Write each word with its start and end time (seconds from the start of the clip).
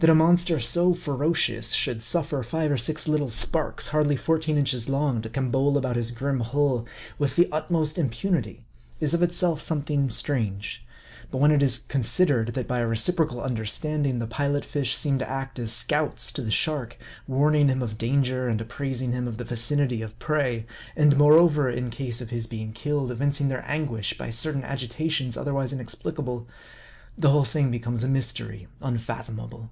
That 0.00 0.10
a 0.10 0.14
monster 0.14 0.60
so 0.60 0.92
ferocious, 0.92 1.70
should 1.72 2.02
suffer 2.02 2.42
five 2.42 2.70
or 2.70 2.76
six 2.76 3.08
little, 3.08 3.30
sparks, 3.30 3.86
hardly 3.86 4.16
fourteen 4.16 4.58
inches 4.58 4.86
long, 4.86 5.22
to 5.22 5.30
gambol 5.30 5.78
about 5.78 5.96
his 5.96 6.10
grim 6.10 6.40
hull 6.40 6.84
with 7.18 7.36
the 7.36 7.48
utmost 7.50 7.96
impu 7.96 8.30
nity, 8.30 8.64
is 9.00 9.14
of 9.14 9.22
itself 9.22 9.62
something 9.62 10.10
strange. 10.10 10.86
But 11.30 11.38
when 11.38 11.50
it 11.50 11.62
is 11.62 11.78
con 11.78 12.02
sidered, 12.02 12.52
that 12.52 12.68
by 12.68 12.80
a 12.80 12.86
reciprocal 12.86 13.40
understanding, 13.40 14.18
the 14.18 14.26
Pilot 14.26 14.62
fish 14.66 14.94
seem 14.94 15.18
to 15.20 15.26
act 15.30 15.58
as 15.58 15.72
scouts 15.72 16.30
to 16.32 16.42
the 16.42 16.50
shark, 16.50 16.98
warning 17.26 17.68
him 17.68 17.80
of 17.82 17.96
danger, 17.96 18.46
and 18.46 18.60
apprising 18.60 19.12
him 19.12 19.26
of 19.26 19.38
the 19.38 19.44
vicinity 19.44 20.02
of 20.02 20.18
prey; 20.18 20.66
and 20.94 21.16
moreover, 21.16 21.70
in 21.70 21.88
case 21.88 22.20
of 22.20 22.28
his 22.28 22.46
being 22.46 22.72
killed, 22.72 23.10
evincing 23.10 23.48
their 23.48 23.64
anguish 23.66 24.18
by 24.18 24.28
certain 24.28 24.64
agitations, 24.64 25.34
otherwise 25.34 25.72
inexplicable; 25.72 26.46
the 27.16 27.30
whole 27.30 27.44
thing 27.46 27.70
becomes 27.70 28.04
a 28.04 28.08
mystery 28.08 28.68
unfathomable. 28.82 29.70